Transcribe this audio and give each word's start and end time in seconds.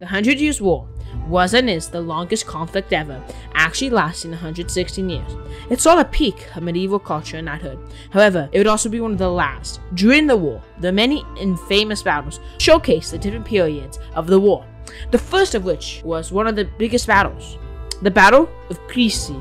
The 0.00 0.06
Hundred 0.06 0.40
Years' 0.40 0.60
War 0.60 0.88
was 1.28 1.54
and 1.54 1.70
is 1.70 1.88
the 1.88 2.00
longest 2.00 2.48
conflict 2.48 2.92
ever, 2.92 3.22
actually 3.54 3.90
lasting 3.90 4.32
116 4.32 5.08
years. 5.08 5.36
It 5.70 5.80
saw 5.80 5.94
the 5.94 6.04
peak 6.04 6.48
of 6.56 6.64
medieval 6.64 6.98
culture 6.98 7.36
and 7.36 7.46
knighthood. 7.46 7.78
However, 8.10 8.48
it 8.50 8.58
would 8.58 8.66
also 8.66 8.88
be 8.88 8.98
one 9.00 9.12
of 9.12 9.18
the 9.18 9.30
last. 9.30 9.78
During 9.94 10.26
the 10.26 10.36
war, 10.36 10.60
the 10.80 10.90
many 10.90 11.22
infamous 11.38 12.02
battles 12.02 12.40
showcased 12.58 13.12
the 13.12 13.18
different 13.18 13.44
periods 13.44 14.00
of 14.16 14.26
the 14.26 14.40
war. 14.40 14.66
The 15.12 15.18
first 15.18 15.54
of 15.54 15.64
which 15.64 16.02
was 16.04 16.32
one 16.32 16.48
of 16.48 16.56
the 16.56 16.68
biggest 16.76 17.06
battles, 17.06 17.56
the 18.02 18.10
Battle 18.10 18.48
of 18.70 18.80
Crécy. 18.88 19.40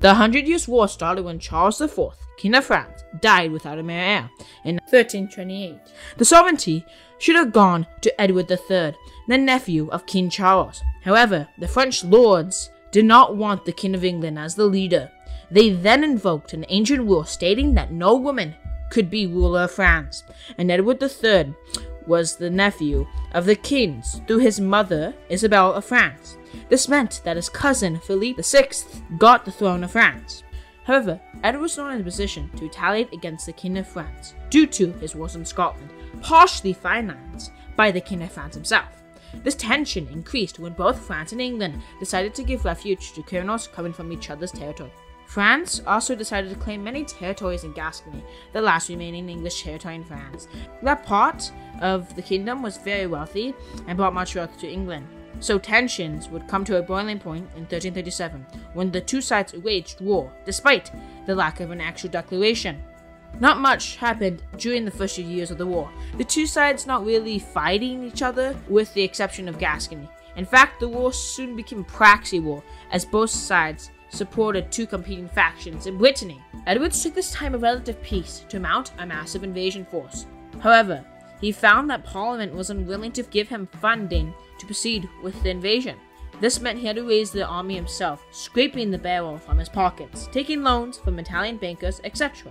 The 0.00 0.14
Hundred 0.14 0.48
Years' 0.48 0.66
War 0.66 0.88
started 0.88 1.26
when 1.26 1.38
Charles 1.38 1.78
IV, 1.78 1.98
King 2.38 2.54
of 2.54 2.64
France, 2.64 3.04
died 3.20 3.52
without 3.52 3.78
a 3.78 3.82
male 3.82 4.00
heir 4.00 4.30
in 4.64 4.76
1328. 4.76 5.78
The 6.16 6.24
sovereignty 6.24 6.86
should 7.18 7.36
have 7.36 7.52
gone 7.52 7.86
to 8.00 8.18
Edward 8.18 8.50
III, 8.50 8.94
the 9.28 9.36
nephew 9.36 9.90
of 9.90 10.06
King 10.06 10.30
Charles. 10.30 10.80
However, 11.02 11.48
the 11.58 11.68
French 11.68 12.02
lords 12.02 12.70
did 12.92 13.04
not 13.04 13.36
want 13.36 13.66
the 13.66 13.72
King 13.72 13.94
of 13.94 14.02
England 14.02 14.38
as 14.38 14.54
the 14.54 14.64
leader. 14.64 15.10
They 15.50 15.68
then 15.68 16.02
invoked 16.02 16.54
an 16.54 16.64
ancient 16.70 17.06
rule 17.06 17.24
stating 17.24 17.74
that 17.74 17.92
no 17.92 18.16
woman 18.16 18.54
could 18.90 19.10
be 19.10 19.26
ruler 19.26 19.64
of 19.64 19.70
France, 19.70 20.24
and 20.56 20.70
Edward 20.70 21.02
III 21.02 21.54
was 22.06 22.36
the 22.36 22.50
nephew 22.50 23.06
of 23.32 23.46
the 23.46 23.56
kings 23.56 24.20
through 24.26 24.38
his 24.38 24.60
mother, 24.60 25.14
Isabel 25.28 25.72
of 25.74 25.84
France. 25.84 26.36
This 26.68 26.88
meant 26.88 27.20
that 27.24 27.36
his 27.36 27.48
cousin 27.48 27.98
Philippe 27.98 28.42
VI 28.42 28.68
got 29.18 29.44
the 29.44 29.52
throne 29.52 29.84
of 29.84 29.92
France. 29.92 30.42
However, 30.84 31.20
Edward 31.44 31.62
was 31.62 31.76
not 31.76 31.94
in 31.94 32.00
a 32.00 32.04
position 32.04 32.50
to 32.56 32.64
retaliate 32.64 33.12
against 33.12 33.46
the 33.46 33.52
King 33.52 33.78
of 33.78 33.86
France 33.86 34.34
due 34.48 34.66
to 34.66 34.92
his 34.94 35.14
wars 35.14 35.36
in 35.36 35.44
Scotland, 35.44 35.90
partially 36.20 36.72
financed 36.72 37.52
by 37.76 37.90
the 37.90 38.00
King 38.00 38.22
of 38.22 38.32
France 38.32 38.54
himself. 38.54 39.02
This 39.44 39.54
tension 39.54 40.08
increased 40.08 40.58
when 40.58 40.72
both 40.72 40.98
France 40.98 41.32
and 41.32 41.40
England 41.40 41.80
decided 42.00 42.34
to 42.34 42.42
give 42.42 42.64
refuge 42.64 43.12
to 43.12 43.22
criminals 43.22 43.68
coming 43.68 43.92
from 43.92 44.10
each 44.12 44.30
other's 44.30 44.50
territory. 44.50 44.90
France 45.30 45.80
also 45.86 46.16
decided 46.16 46.50
to 46.50 46.56
claim 46.56 46.82
many 46.82 47.04
territories 47.04 47.62
in 47.62 47.72
Gascony, 47.72 48.24
the 48.52 48.60
last 48.60 48.88
remaining 48.88 49.28
English 49.28 49.62
territory 49.62 49.94
in 49.94 50.02
France. 50.02 50.48
That 50.82 51.06
part 51.06 51.52
of 51.80 52.12
the 52.16 52.22
kingdom 52.22 52.62
was 52.62 52.78
very 52.78 53.06
wealthy 53.06 53.54
and 53.86 53.96
brought 53.96 54.12
much 54.12 54.34
wealth 54.34 54.58
to 54.58 54.68
England. 54.68 55.06
So 55.38 55.56
tensions 55.56 56.28
would 56.30 56.48
come 56.48 56.64
to 56.64 56.78
a 56.78 56.82
boiling 56.82 57.20
point 57.20 57.44
in 57.54 57.62
1337 57.62 58.44
when 58.74 58.90
the 58.90 59.00
two 59.00 59.20
sides 59.20 59.52
waged 59.52 60.00
war, 60.00 60.32
despite 60.44 60.90
the 61.26 61.36
lack 61.36 61.60
of 61.60 61.70
an 61.70 61.80
actual 61.80 62.10
declaration. 62.10 62.82
Not 63.38 63.60
much 63.60 63.98
happened 63.98 64.42
during 64.56 64.84
the 64.84 64.90
first 64.90 65.14
few 65.14 65.24
years 65.24 65.52
of 65.52 65.58
the 65.58 65.66
war, 65.66 65.92
the 66.18 66.24
two 66.24 66.48
sides 66.48 66.88
not 66.88 67.06
really 67.06 67.38
fighting 67.38 68.02
each 68.02 68.22
other, 68.22 68.56
with 68.68 68.92
the 68.94 69.02
exception 69.02 69.48
of 69.48 69.60
Gascony. 69.60 70.10
In 70.34 70.44
fact, 70.44 70.80
the 70.80 70.88
war 70.88 71.12
soon 71.12 71.54
became 71.54 71.84
proxy 71.84 72.40
war, 72.40 72.64
as 72.90 73.04
both 73.04 73.30
sides 73.30 73.92
supported 74.10 74.70
two 74.70 74.86
competing 74.86 75.28
factions 75.28 75.86
in 75.86 75.98
Brittany. 75.98 76.42
Edward 76.66 76.92
took 76.92 77.14
this 77.14 77.32
time 77.32 77.54
of 77.54 77.62
relative 77.62 78.00
peace 78.02 78.44
to 78.48 78.60
mount 78.60 78.92
a 78.98 79.06
massive 79.06 79.44
invasion 79.44 79.84
force. 79.84 80.26
However, 80.60 81.04
he 81.40 81.52
found 81.52 81.88
that 81.88 82.04
Parliament 82.04 82.54
was 82.54 82.70
unwilling 82.70 83.12
to 83.12 83.22
give 83.22 83.48
him 83.48 83.68
funding 83.80 84.34
to 84.58 84.66
proceed 84.66 85.08
with 85.22 85.42
the 85.42 85.50
invasion. 85.50 85.96
This 86.40 86.60
meant 86.60 86.78
he 86.78 86.86
had 86.86 86.96
to 86.96 87.06
raise 87.06 87.30
the 87.30 87.46
army 87.46 87.74
himself, 87.74 88.24
scraping 88.30 88.90
the 88.90 88.98
barrel 88.98 89.38
from 89.38 89.58
his 89.58 89.68
pockets, 89.68 90.28
taking 90.32 90.62
loans 90.62 90.98
from 90.98 91.18
Italian 91.18 91.58
bankers, 91.58 92.00
etc. 92.04 92.50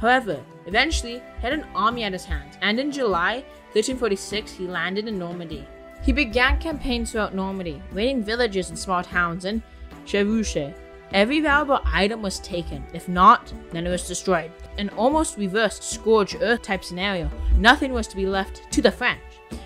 However, 0.00 0.40
eventually 0.66 1.14
he 1.14 1.40
had 1.40 1.52
an 1.52 1.66
army 1.74 2.02
at 2.04 2.12
his 2.12 2.24
hands, 2.24 2.56
and 2.62 2.80
in 2.80 2.90
July 2.90 3.44
1346 3.72 4.52
he 4.52 4.66
landed 4.66 5.06
in 5.06 5.18
Normandy. 5.18 5.66
He 6.02 6.12
began 6.12 6.60
campaigns 6.60 7.12
throughout 7.12 7.34
Normandy, 7.34 7.82
raiding 7.92 8.24
villages 8.24 8.70
and 8.70 8.78
small 8.78 9.02
towns 9.02 9.44
in 9.44 9.62
Chevauchée. 10.04 10.74
Every 11.12 11.40
valuable 11.40 11.80
item 11.86 12.20
was 12.20 12.38
taken, 12.40 12.84
if 12.92 13.08
not, 13.08 13.52
then 13.72 13.86
it 13.86 13.90
was 13.90 14.06
destroyed. 14.06 14.52
An 14.76 14.90
almost 14.90 15.38
reversed 15.38 15.82
scorched 15.82 16.36
earth 16.40 16.62
type 16.62 16.84
scenario, 16.84 17.30
nothing 17.56 17.92
was 17.92 18.06
to 18.08 18.16
be 18.16 18.26
left 18.26 18.70
to 18.72 18.82
the 18.82 18.92
French 18.92 19.20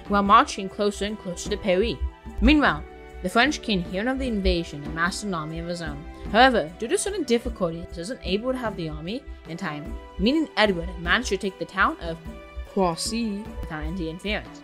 while 0.08 0.22
marching 0.22 0.68
closer 0.68 1.04
and 1.04 1.18
closer 1.18 1.50
to 1.50 1.56
Paris. 1.56 1.96
Meanwhile, 2.40 2.84
the 3.22 3.28
French 3.28 3.62
king, 3.62 3.82
hearing 3.84 4.08
of 4.08 4.18
the 4.18 4.26
invasion, 4.26 4.84
amassed 4.84 5.24
an 5.24 5.34
army 5.34 5.58
of 5.58 5.66
his 5.66 5.82
own. 5.82 6.04
However, 6.30 6.70
due 6.78 6.88
to 6.88 6.98
certain 6.98 7.24
difficulties, 7.24 7.86
he 7.92 8.00
wasn't 8.00 8.20
able 8.24 8.52
to 8.52 8.58
have 8.58 8.76
the 8.76 8.88
army 8.88 9.22
in 9.48 9.56
time, 9.56 9.94
meaning 10.18 10.48
Edward 10.56 10.88
managed 11.00 11.28
to 11.30 11.36
take 11.36 11.58
the 11.58 11.64
town 11.64 11.96
of 12.00 12.18
Poissy 12.74 13.44
without 13.60 13.84
any 13.84 14.08
interference. 14.08 14.62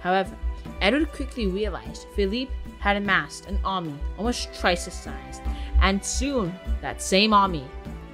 However, 0.00 0.36
Edward 0.80 1.12
quickly 1.12 1.46
realized 1.46 2.06
Philippe 2.16 2.52
had 2.80 2.96
amassed 2.96 3.46
an 3.46 3.58
army 3.64 3.94
almost 4.18 4.52
twice 4.58 4.86
his 4.86 4.94
size, 4.94 5.40
and 5.82 6.02
soon 6.02 6.54
that 6.80 7.02
same 7.02 7.34
army 7.34 7.64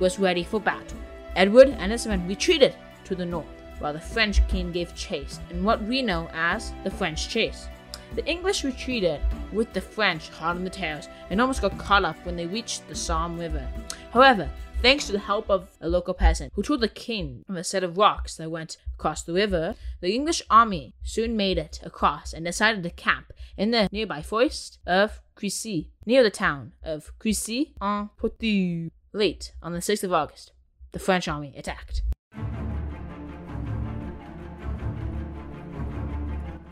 was 0.01 0.19
ready 0.19 0.43
for 0.43 0.61
battle. 0.61 0.99
Edward 1.37 1.69
and 1.79 1.93
his 1.93 2.07
men 2.07 2.27
retreated 2.27 2.75
to 3.05 3.15
the 3.15 3.25
north 3.25 3.47
while 3.79 3.93
the 3.93 4.01
French 4.01 4.47
king 4.49 4.73
gave 4.73 4.95
chase 4.97 5.39
in 5.51 5.63
what 5.63 5.81
we 5.83 6.03
know 6.03 6.29
as 6.33 6.73
the 6.83 6.91
French 6.91 7.29
chase. 7.29 7.69
The 8.15 8.27
English 8.27 8.65
retreated 8.65 9.21
with 9.53 9.73
the 9.73 9.81
French 9.81 10.31
hot 10.31 10.57
on 10.57 10.65
the 10.65 10.71
tails 10.71 11.09
and 11.31 11.41
almost 11.41 11.63
got 11.63 11.79
caught 11.79 12.05
up 12.05 12.17
when 12.25 12.37
they 12.37 12.47
reached 12.47 12.89
the 12.89 12.95
Somme 12.95 13.39
River. 13.39 13.69
However, 14.13 14.51
thanks 14.83 15.07
to 15.07 15.13
the 15.13 15.19
help 15.19 15.51
of 15.51 15.69
a 15.81 15.89
local 15.89 16.15
peasant 16.15 16.53
who 16.55 16.63
told 16.63 16.81
the 16.81 16.89
king 16.89 17.45
of 17.49 17.57
a 17.57 17.63
set 17.63 17.85
of 17.85 17.99
rocks 17.99 18.37
that 18.37 18.51
went 18.51 18.79
across 18.95 19.23
the 19.23 19.35
river, 19.35 19.75
the 20.01 20.15
English 20.15 20.43
army 20.51 20.95
soon 21.03 21.37
made 21.37 21.59
it 21.59 21.81
across 21.85 22.33
and 22.33 22.45
decided 22.47 22.83
to 22.83 22.91
camp 22.91 23.28
in 23.59 23.73
the 23.73 23.89
nearby 23.91 24.23
forest 24.23 24.79
of 24.87 25.21
Crécy, 25.37 25.89
near 26.07 26.23
the 26.23 26.31
town 26.31 26.73
of 26.83 27.13
Crécy 27.19 27.73
en 27.83 28.09
Ponthieu. 28.17 28.91
Late 29.13 29.53
on 29.63 29.73
the 29.73 29.81
6th 29.81 30.05
of 30.05 30.13
August, 30.13 30.53
the 30.93 30.99
French 30.99 31.27
army 31.27 31.55
attacked. 31.57 32.03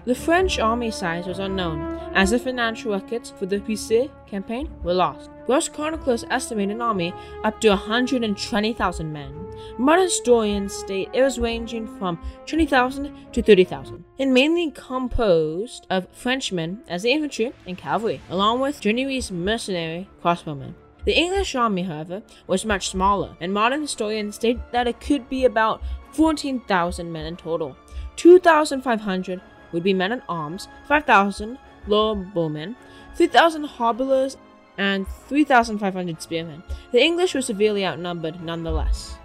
The 0.04 0.14
French 0.14 0.60
army 0.60 0.92
size 0.92 1.26
was 1.26 1.40
unknown, 1.40 1.98
as 2.14 2.30
the 2.30 2.38
financial 2.38 2.92
records 2.92 3.30
for 3.30 3.46
the 3.46 3.58
Crécy 3.58 4.10
campaign 4.26 4.70
were 4.84 4.94
lost. 4.94 5.30
Welsh 5.48 5.68
chroniclers 5.70 6.24
estimate 6.30 6.70
an 6.70 6.80
army 6.80 7.12
up 7.42 7.60
to 7.62 7.70
120,000 7.70 9.12
men. 9.12 9.45
Modern 9.78 10.04
historians 10.04 10.72
state 10.72 11.08
it 11.12 11.22
was 11.22 11.38
ranging 11.38 11.86
from 11.98 12.18
20,000 12.46 13.32
to 13.32 13.42
30,000, 13.42 14.04
and 14.18 14.32
mainly 14.34 14.70
composed 14.70 15.86
of 15.90 16.08
Frenchmen 16.12 16.80
as 16.88 17.02
the 17.02 17.12
infantry 17.12 17.52
and 17.66 17.78
cavalry, 17.78 18.20
along 18.30 18.60
with 18.60 18.80
Genoese 18.80 19.30
mercenary 19.30 20.08
crossbowmen. 20.22 20.74
The 21.04 21.16
English 21.16 21.54
army, 21.54 21.82
however, 21.82 22.22
was 22.46 22.64
much 22.64 22.88
smaller, 22.88 23.36
and 23.40 23.54
modern 23.54 23.82
historians 23.82 24.34
state 24.34 24.58
that 24.72 24.88
it 24.88 25.00
could 25.00 25.28
be 25.28 25.44
about 25.44 25.82
14,000 26.12 27.12
men 27.12 27.26
in 27.26 27.36
total. 27.36 27.76
2,500 28.16 29.40
would 29.72 29.82
be 29.82 29.94
men 29.94 30.12
at 30.12 30.22
arms, 30.28 30.66
5,000 30.88 31.58
bowmen, 31.86 32.74
3,000 33.14 33.64
hobelars, 33.64 34.36
and 34.78 35.06
3,500 35.28 36.20
spearmen. 36.20 36.62
The 36.90 37.00
English 37.00 37.34
were 37.34 37.42
severely 37.42 37.86
outnumbered 37.86 38.42
nonetheless. 38.42 39.16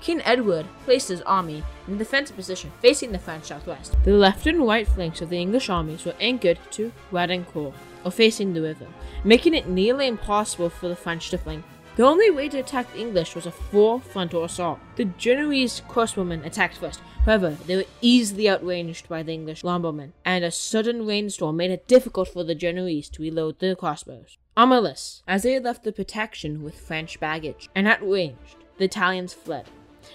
King 0.00 0.22
Edward 0.24 0.66
placed 0.84 1.08
his 1.08 1.22
army 1.22 1.62
in 1.86 1.98
defensive 1.98 2.36
position 2.36 2.72
facing 2.80 3.12
the 3.12 3.18
French 3.18 3.44
southwest. 3.44 3.96
The 4.04 4.12
left 4.12 4.46
and 4.46 4.66
right 4.66 4.86
flanks 4.86 5.20
of 5.20 5.30
the 5.30 5.38
English 5.38 5.68
armies 5.68 6.04
were 6.04 6.14
anchored 6.20 6.58
to 6.72 6.92
Radencourt, 7.12 7.74
or 8.04 8.10
facing 8.10 8.54
the 8.54 8.62
river, 8.62 8.86
making 9.24 9.54
it 9.54 9.68
nearly 9.68 10.06
impossible 10.06 10.70
for 10.70 10.88
the 10.88 10.96
French 10.96 11.30
to 11.30 11.38
flank 11.38 11.64
the 11.96 12.06
only 12.06 12.30
way 12.30 12.48
to 12.48 12.58
attack 12.58 12.90
the 12.92 13.00
English 13.00 13.34
was 13.34 13.46
a 13.46 13.50
full 13.50 13.98
frontal 13.98 14.44
assault. 14.44 14.78
The 14.96 15.04
Genoese 15.04 15.82
crossbowmen 15.82 16.46
attacked 16.46 16.78
first. 16.78 17.00
However, 17.26 17.58
they 17.66 17.76
were 17.76 17.84
easily 18.00 18.48
outranged 18.48 19.06
by 19.08 19.22
the 19.22 19.34
English 19.34 19.62
longbowmen, 19.62 20.12
and 20.24 20.42
a 20.42 20.50
sudden 20.50 21.04
rainstorm 21.04 21.56
made 21.56 21.70
it 21.70 21.86
difficult 21.86 22.28
for 22.28 22.44
the 22.44 22.54
Genoese 22.54 23.10
to 23.10 23.22
reload 23.22 23.58
their 23.58 23.74
crossbows. 23.74 24.38
Armorless, 24.56 25.22
as 25.26 25.42
they 25.42 25.52
had 25.52 25.64
left 25.64 25.84
the 25.84 25.92
protection 25.92 26.62
with 26.62 26.80
French 26.80 27.20
baggage, 27.20 27.68
and 27.74 27.86
outranged, 27.86 28.56
the 28.78 28.86
Italians 28.86 29.34
fled. 29.34 29.66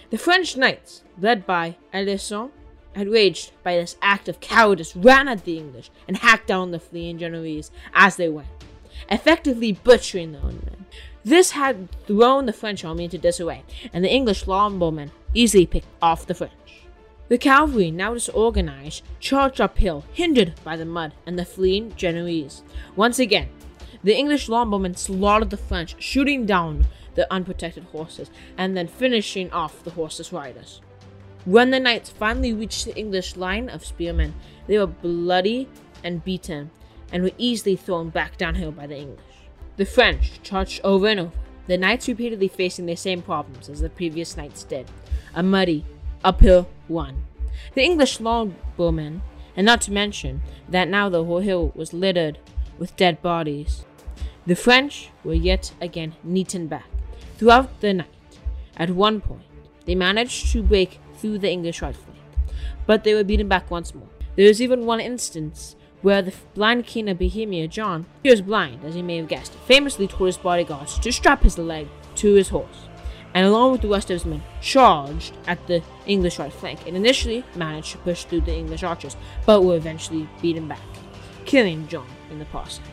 The 0.09 0.17
French 0.17 0.55
knights, 0.55 1.03
led 1.19 1.45
by 1.45 1.77
Alençon, 1.93 2.51
outraged 2.95 3.51
by 3.63 3.75
this 3.75 3.97
act 4.01 4.29
of 4.29 4.39
cowardice, 4.39 4.95
ran 4.95 5.27
at 5.27 5.43
the 5.43 5.57
English 5.57 5.89
and 6.07 6.17
hacked 6.17 6.47
down 6.47 6.71
the 6.71 6.79
fleeing 6.79 7.17
Genoese 7.17 7.71
as 7.93 8.15
they 8.15 8.29
went, 8.29 8.47
effectively 9.09 9.73
butchering 9.73 10.31
their 10.31 10.41
own 10.41 10.61
men. 10.63 10.85
This 11.23 11.51
had 11.51 11.89
thrown 12.05 12.45
the 12.45 12.53
French 12.53 12.85
army 12.85 13.05
into 13.05 13.17
disarray, 13.17 13.63
and 13.91 14.03
the 14.03 14.11
English 14.11 14.45
longbowmen 14.45 15.11
easily 15.33 15.65
picked 15.65 15.87
off 16.01 16.27
the 16.27 16.35
French. 16.35 16.51
The 17.27 17.39
cavalry, 17.39 17.89
now 17.89 18.13
disorganized, 18.13 19.03
charged 19.19 19.59
uphill, 19.59 20.05
hindered 20.13 20.53
by 20.63 20.77
the 20.77 20.85
mud 20.85 21.13
and 21.25 21.39
the 21.39 21.43
fleeing 21.43 21.95
Genoese. 21.95 22.61
Once 22.95 23.17
again, 23.17 23.49
The 24.05 24.15
English 24.15 24.49
longbowmen 24.49 24.95
slaughtered 24.95 25.49
the 25.49 25.57
French, 25.57 25.95
shooting 25.97 26.45
down 26.45 26.85
the 27.15 27.31
unprotected 27.33 27.83
horses 27.85 28.29
and 28.57 28.77
then 28.77 28.87
finishing 28.87 29.51
off 29.51 29.83
the 29.83 29.91
horses' 29.91 30.31
riders. 30.31 30.81
When 31.45 31.71
the 31.71 31.79
knights 31.79 32.09
finally 32.09 32.53
reached 32.53 32.85
the 32.85 32.95
English 32.95 33.35
line 33.35 33.69
of 33.69 33.85
spearmen, 33.85 34.33
they 34.67 34.77
were 34.77 34.87
bloody 34.87 35.67
and 36.03 36.23
beaten 36.23 36.71
and 37.11 37.23
were 37.23 37.31
easily 37.37 37.75
thrown 37.75 38.09
back 38.09 38.37
downhill 38.37 38.71
by 38.71 38.87
the 38.87 38.97
English. 38.97 39.19
The 39.77 39.85
French 39.85 40.41
charged 40.43 40.81
over 40.83 41.07
and 41.07 41.19
over, 41.19 41.31
the 41.67 41.77
knights 41.77 42.07
repeatedly 42.07 42.47
facing 42.47 42.85
the 42.85 42.95
same 42.95 43.21
problems 43.21 43.69
as 43.69 43.81
the 43.81 43.89
previous 43.89 44.37
knights 44.37 44.63
did 44.63 44.89
a 45.33 45.43
muddy, 45.43 45.83
uphill 46.23 46.67
one. 46.87 47.25
The 47.73 47.83
English 47.83 48.19
longbowmen, 48.19 49.21
and 49.55 49.65
not 49.65 49.81
to 49.81 49.91
mention 49.91 50.41
that 50.69 50.87
now 50.87 51.09
the 51.09 51.23
whole 51.23 51.39
hill 51.39 51.71
was 51.75 51.93
littered 51.93 52.39
with 52.77 52.95
dead 52.95 53.21
bodies. 53.21 53.85
The 54.45 54.55
French 54.55 55.09
were 55.23 55.33
yet 55.33 55.73
again 55.81 56.15
beaten 56.25 56.67
back 56.67 56.85
throughout 57.37 57.81
the 57.81 57.93
night. 57.93 58.07
At 58.77 58.91
one 58.91 59.21
point, 59.21 59.43
they 59.85 59.95
managed 59.95 60.51
to 60.51 60.63
break 60.63 60.99
through 61.15 61.39
the 61.39 61.51
English 61.51 61.81
right 61.81 61.95
flank, 61.95 62.19
but 62.85 63.03
they 63.03 63.13
were 63.13 63.23
beaten 63.23 63.47
back 63.47 63.71
once 63.71 63.95
more. 63.95 64.07
There 64.35 64.45
is 64.45 64.61
even 64.61 64.85
one 64.85 64.99
instance 64.99 65.75
where 66.01 66.21
the 66.21 66.33
blind 66.53 66.85
king 66.85 67.09
of 67.09 67.19
Bohemia, 67.19 67.67
John, 67.67 68.05
he 68.21 68.29
was 68.29 68.41
blind, 68.41 68.83
as 68.83 68.95
you 68.95 69.03
may 69.03 69.17
have 69.17 69.27
guessed, 69.27 69.53
famously 69.65 70.07
told 70.07 70.27
his 70.27 70.37
bodyguards 70.37 70.99
to 70.99 71.11
strap 71.11 71.43
his 71.43 71.57
leg 71.57 71.87
to 72.15 72.33
his 72.33 72.49
horse, 72.49 72.87
and 73.33 73.45
along 73.45 73.71
with 73.71 73.81
the 73.81 73.87
rest 73.87 74.09
of 74.09 74.15
his 74.15 74.25
men, 74.25 74.43
charged 74.61 75.33
at 75.47 75.65
the 75.67 75.81
English 76.05 76.37
right 76.37 76.53
flank, 76.53 76.85
and 76.85 76.95
initially 76.95 77.43
managed 77.55 77.91
to 77.93 77.97
push 77.99 78.25
through 78.25 78.41
the 78.41 78.55
English 78.55 78.83
archers, 78.83 79.17
but 79.45 79.63
were 79.63 79.77
eventually 79.77 80.29
beaten 80.41 80.67
back, 80.67 80.79
killing 81.45 81.87
John 81.87 82.07
in 82.29 82.39
the 82.39 82.45
process. 82.45 82.85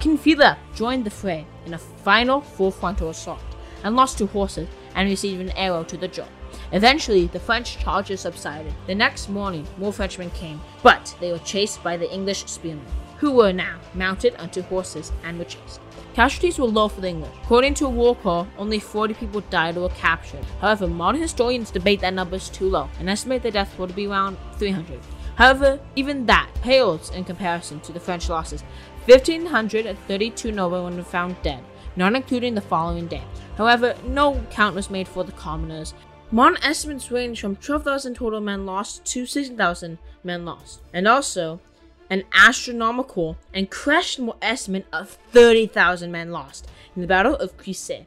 King 0.00 0.18
Philip 0.18 0.58
joined 0.74 1.04
the 1.04 1.10
fray 1.10 1.46
in 1.66 1.74
a 1.74 1.78
final 1.78 2.40
full 2.40 2.70
frontal 2.70 3.10
assault, 3.10 3.40
and 3.84 3.96
lost 3.96 4.18
two 4.18 4.26
horses 4.28 4.68
and 4.94 5.08
received 5.08 5.40
an 5.40 5.50
arrow 5.50 5.84
to 5.84 5.96
the 5.96 6.08
jaw. 6.08 6.26
Eventually, 6.72 7.26
the 7.26 7.40
French 7.40 7.78
charges 7.78 8.20
subsided. 8.20 8.72
The 8.86 8.94
next 8.94 9.28
morning, 9.28 9.66
more 9.78 9.92
Frenchmen 9.92 10.30
came, 10.30 10.60
but 10.82 11.14
they 11.20 11.32
were 11.32 11.38
chased 11.38 11.82
by 11.82 11.96
the 11.96 12.12
English 12.12 12.44
spearmen, 12.46 12.86
who 13.18 13.32
were 13.32 13.52
now 13.52 13.78
mounted 13.94 14.34
onto 14.36 14.62
horses 14.62 15.12
and 15.24 15.38
were 15.38 15.44
chased. 15.44 15.80
Casualties 16.14 16.58
were 16.58 16.66
low 16.66 16.88
for 16.88 17.00
the 17.00 17.08
English. 17.08 17.30
According 17.44 17.74
to 17.74 17.86
a 17.86 17.90
war 17.90 18.16
call, 18.16 18.48
only 18.58 18.80
40 18.80 19.14
people 19.14 19.42
died 19.42 19.76
or 19.76 19.82
were 19.82 19.88
captured. 19.90 20.44
However, 20.60 20.86
modern 20.86 21.22
historians 21.22 21.70
debate 21.70 22.00
that 22.00 22.14
number 22.14 22.36
is 22.36 22.48
too 22.48 22.68
low 22.68 22.88
and 22.98 23.08
estimate 23.08 23.42
the 23.42 23.50
death 23.50 23.74
toll 23.76 23.86
to 23.86 23.94
be 23.94 24.06
around 24.06 24.36
300. 24.56 24.98
However, 25.36 25.80
even 25.96 26.26
that 26.26 26.50
pales 26.62 27.10
in 27.10 27.24
comparison 27.24 27.80
to 27.80 27.92
the 27.92 28.00
French 28.00 28.28
losses. 28.28 28.62
1,532 29.06 30.52
noblemen 30.52 30.96
were 30.96 31.02
found 31.02 31.40
dead, 31.42 31.64
not 31.96 32.14
including 32.14 32.54
the 32.54 32.60
following 32.60 33.06
day. 33.06 33.22
However, 33.56 33.94
no 34.04 34.40
count 34.50 34.74
was 34.74 34.90
made 34.90 35.08
for 35.08 35.24
the 35.24 35.32
commoners. 35.32 35.94
Modern 36.30 36.62
estimates 36.62 37.10
range 37.10 37.40
from 37.40 37.56
12,000 37.56 38.14
total 38.14 38.40
men 38.40 38.64
lost 38.64 39.04
to 39.06 39.26
16,000 39.26 39.98
men 40.22 40.44
lost, 40.44 40.80
and 40.92 41.08
also 41.08 41.60
an 42.08 42.24
astronomical 42.32 43.36
and 43.54 43.70
questionable 43.70 44.36
estimate 44.42 44.86
of 44.92 45.18
30,000 45.32 46.10
men 46.10 46.30
lost 46.30 46.68
in 46.94 47.02
the 47.02 47.08
Battle 47.08 47.36
of 47.36 47.56
Crécy. 47.56 48.06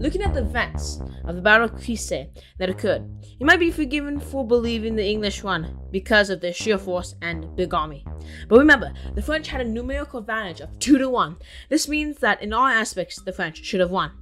Looking 0.00 0.22
at 0.22 0.32
the 0.32 0.40
events 0.40 0.98
of 1.24 1.36
the 1.36 1.42
Battle 1.42 1.66
of 1.66 1.72
Crécy 1.72 2.28
that 2.58 2.70
occurred, 2.70 3.08
you 3.38 3.46
might 3.46 3.60
be 3.60 3.70
forgiven 3.70 4.18
for 4.18 4.46
believing 4.46 4.96
the 4.96 5.06
English 5.06 5.44
won 5.44 5.78
because 5.90 6.30
of 6.30 6.40
their 6.40 6.52
sheer 6.52 6.78
force 6.78 7.14
and 7.20 7.54
big 7.54 7.74
army. 7.74 8.04
But 8.48 8.58
remember, 8.58 8.92
the 9.14 9.22
French 9.22 9.48
had 9.48 9.60
a 9.60 9.64
numerical 9.64 10.20
advantage 10.20 10.60
of 10.60 10.78
2 10.78 10.98
to 10.98 11.08
1. 11.08 11.36
This 11.68 11.86
means 11.86 12.18
that 12.18 12.42
in 12.42 12.52
all 12.52 12.66
aspects, 12.66 13.20
the 13.20 13.32
French 13.32 13.62
should 13.62 13.80
have 13.80 13.90
won. 13.90 14.12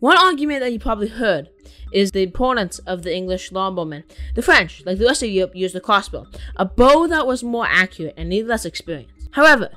One 0.00 0.16
argument 0.16 0.60
that 0.60 0.72
you 0.72 0.78
probably 0.78 1.08
heard 1.08 1.50
is 1.92 2.10
the 2.10 2.22
importance 2.22 2.78
of 2.80 3.02
the 3.02 3.14
English 3.14 3.50
longbowmen. 3.50 4.04
The 4.34 4.42
French, 4.42 4.82
like 4.86 4.96
the 4.96 5.04
rest 5.04 5.22
of 5.22 5.28
Europe, 5.28 5.54
used 5.54 5.74
the 5.74 5.80
crossbow, 5.80 6.26
a 6.56 6.64
bow 6.64 7.06
that 7.08 7.26
was 7.26 7.44
more 7.44 7.66
accurate 7.68 8.14
and 8.16 8.30
needed 8.30 8.48
less 8.48 8.64
experience. 8.64 9.12
However, 9.32 9.70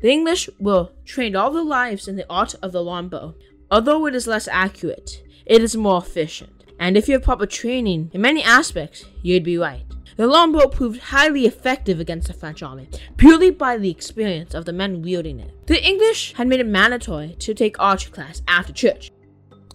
the 0.00 0.10
English 0.10 0.48
were 0.58 0.88
trained 1.04 1.36
all 1.36 1.50
their 1.50 1.62
lives 1.62 2.08
in 2.08 2.16
the 2.16 2.26
art 2.30 2.54
of 2.62 2.72
the 2.72 2.82
longbow, 2.82 3.34
Although 3.70 4.06
it 4.06 4.14
is 4.14 4.26
less 4.26 4.48
accurate, 4.48 5.22
it 5.44 5.62
is 5.62 5.76
more 5.76 5.98
efficient. 5.98 6.64
And 6.80 6.96
if 6.96 7.06
you 7.06 7.14
have 7.14 7.22
proper 7.22 7.44
training 7.44 8.10
in 8.14 8.20
many 8.20 8.42
aspects, 8.42 9.04
you'd 9.22 9.44
be 9.44 9.58
right. 9.58 9.84
The 10.16 10.26
longbow 10.26 10.68
proved 10.68 11.00
highly 11.00 11.44
effective 11.44 12.00
against 12.00 12.28
the 12.28 12.32
French 12.32 12.62
army, 12.62 12.88
purely 13.16 13.50
by 13.50 13.76
the 13.76 13.90
experience 13.90 14.54
of 14.54 14.64
the 14.64 14.72
men 14.72 15.02
wielding 15.02 15.38
it. 15.38 15.66
The 15.66 15.84
English 15.84 16.32
had 16.34 16.48
made 16.48 16.60
it 16.60 16.66
mandatory 16.66 17.36
to 17.40 17.54
take 17.54 17.78
archer 17.78 18.10
class 18.10 18.42
after 18.48 18.72
church. 18.72 19.10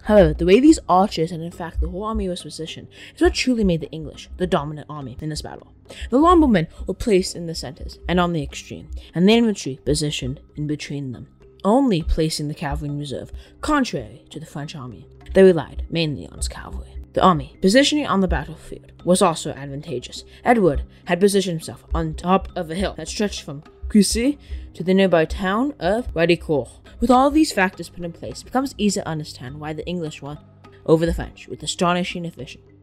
However, 0.02 0.34
the 0.34 0.44
way 0.44 0.60
these 0.60 0.78
archers 0.86 1.32
and 1.32 1.42
in 1.42 1.50
fact 1.50 1.80
the 1.80 1.88
whole 1.88 2.04
army 2.04 2.28
was 2.28 2.42
positioned 2.42 2.88
is 3.14 3.22
what 3.22 3.32
truly 3.32 3.64
made 3.64 3.80
the 3.80 3.90
English 3.90 4.28
the 4.36 4.46
dominant 4.46 4.86
army 4.90 5.16
in 5.20 5.30
this 5.30 5.40
battle. 5.40 5.72
The 6.10 6.18
longbowmen 6.18 6.66
were 6.86 6.94
placed 6.94 7.36
in 7.36 7.46
the 7.46 7.54
centers 7.54 7.98
and 8.08 8.20
on 8.20 8.32
the 8.32 8.42
extreme, 8.42 8.90
and 9.14 9.26
the 9.26 9.34
infantry 9.34 9.80
positioned 9.84 10.40
in 10.56 10.66
between 10.66 11.12
them 11.12 11.28
only 11.64 12.02
placing 12.02 12.48
the 12.48 12.54
cavalry 12.54 12.90
in 12.90 12.98
reserve, 12.98 13.32
contrary 13.60 14.24
to 14.30 14.38
the 14.38 14.46
French 14.46 14.74
army. 14.76 15.06
They 15.32 15.42
relied 15.42 15.84
mainly 15.90 16.26
on 16.28 16.38
its 16.38 16.48
cavalry. 16.48 16.96
The 17.14 17.22
army, 17.22 17.56
positioning 17.60 18.06
on 18.06 18.20
the 18.20 18.28
battlefield, 18.28 18.92
was 19.04 19.22
also 19.22 19.52
advantageous. 19.52 20.24
Edward 20.44 20.82
had 21.04 21.20
positioned 21.20 21.58
himself 21.58 21.84
on 21.94 22.14
top 22.14 22.48
of 22.56 22.70
a 22.70 22.74
hill 22.74 22.94
that 22.96 23.08
stretched 23.08 23.42
from 23.42 23.62
Crécy 23.88 24.38
to 24.74 24.82
the 24.82 24.94
nearby 24.94 25.24
town 25.24 25.74
of 25.78 26.12
Radicourt. 26.12 26.70
With 27.00 27.10
all 27.10 27.30
these 27.30 27.52
factors 27.52 27.88
put 27.88 28.04
in 28.04 28.12
place, 28.12 28.40
it 28.40 28.46
becomes 28.46 28.74
easy 28.78 29.00
to 29.00 29.08
understand 29.08 29.60
why 29.60 29.72
the 29.72 29.86
English 29.86 30.22
won 30.22 30.38
over 30.86 31.06
the 31.06 31.14
French 31.14 31.46
with 31.46 31.62
astonishing 31.62 32.24
efficiency. 32.24 32.73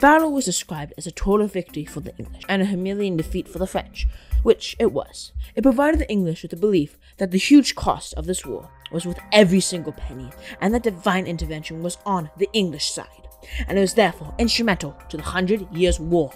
Battle 0.00 0.32
was 0.32 0.46
described 0.46 0.94
as 0.96 1.06
a 1.06 1.10
total 1.10 1.46
victory 1.46 1.84
for 1.84 2.00
the 2.00 2.16
English 2.16 2.42
and 2.48 2.62
a 2.62 2.64
humiliating 2.64 3.18
defeat 3.18 3.46
for 3.46 3.58
the 3.58 3.66
French, 3.66 4.06
which 4.42 4.74
it 4.78 4.92
was. 4.92 5.32
It 5.54 5.60
provided 5.60 6.00
the 6.00 6.10
English 6.10 6.40
with 6.40 6.52
the 6.52 6.56
belief 6.56 6.98
that 7.18 7.32
the 7.32 7.38
huge 7.38 7.74
cost 7.74 8.14
of 8.14 8.24
this 8.24 8.46
war 8.46 8.70
was 8.90 9.04
worth 9.04 9.20
every 9.30 9.60
single 9.60 9.92
penny, 9.92 10.30
and 10.58 10.72
that 10.72 10.84
divine 10.84 11.26
intervention 11.26 11.82
was 11.82 11.98
on 12.06 12.30
the 12.38 12.48
English 12.54 12.90
side, 12.90 13.28
and 13.68 13.76
it 13.76 13.82
was 13.82 13.92
therefore 13.92 14.34
instrumental 14.38 14.96
to 15.10 15.18
the 15.18 15.22
Hundred 15.22 15.70
Years' 15.70 16.00
War. 16.00 16.32